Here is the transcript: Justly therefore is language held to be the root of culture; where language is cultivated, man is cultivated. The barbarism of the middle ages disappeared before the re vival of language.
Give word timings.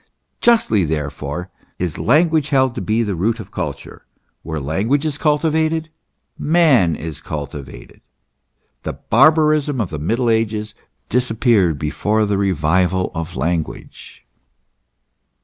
Justly 0.41 0.83
therefore 0.83 1.51
is 1.77 1.99
language 1.99 2.49
held 2.49 2.73
to 2.73 2.81
be 2.81 3.03
the 3.03 3.13
root 3.13 3.39
of 3.39 3.51
culture; 3.51 4.03
where 4.41 4.59
language 4.59 5.05
is 5.05 5.19
cultivated, 5.19 5.89
man 6.39 6.95
is 6.95 7.21
cultivated. 7.21 8.01
The 8.81 8.93
barbarism 8.93 9.79
of 9.79 9.91
the 9.91 9.99
middle 9.99 10.31
ages 10.31 10.73
disappeared 11.09 11.77
before 11.77 12.25
the 12.25 12.39
re 12.39 12.49
vival 12.51 13.11
of 13.13 13.35
language. 13.35 14.25